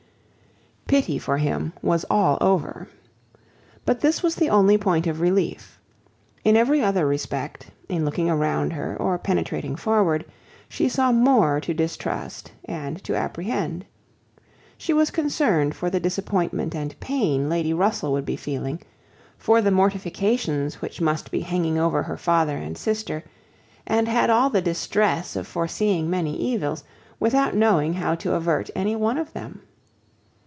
[0.87, 2.89] Pity for him was all over.
[3.85, 5.79] But this was the only point of relief.
[6.43, 10.25] In every other respect, in looking around her, or penetrating forward,
[10.67, 13.85] she saw more to distrust and to apprehend.
[14.77, 18.81] She was concerned for the disappointment and pain Lady Russell would be feeling;
[19.37, 23.23] for the mortifications which must be hanging over her father and sister,
[23.87, 26.83] and had all the distress of foreseeing many evils,
[27.17, 29.61] without knowing how to avert any one of them.